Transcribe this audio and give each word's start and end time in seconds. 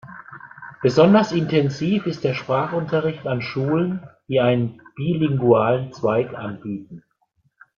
Besonders 0.81 1.31
intensiv 1.31 2.07
ist 2.07 2.23
der 2.23 2.33
Sprachunterricht 2.33 3.27
an 3.27 3.39
Schulen, 3.43 4.01
die 4.27 4.39
einen 4.39 4.81
"bilingualen 4.95 5.93
Zweig" 5.93 6.33
anbieten. 6.35 7.03